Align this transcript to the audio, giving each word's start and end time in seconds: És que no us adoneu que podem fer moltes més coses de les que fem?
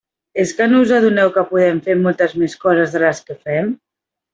És 0.43 0.53
que 0.61 0.67
no 0.71 0.79
us 0.85 0.93
adoneu 1.01 1.31
que 1.37 1.45
podem 1.53 1.85
fer 1.91 1.99
moltes 2.03 2.37
més 2.45 2.59
coses 2.67 2.97
de 2.99 3.07
les 3.09 3.25
que 3.31 3.41
fem? 3.49 3.75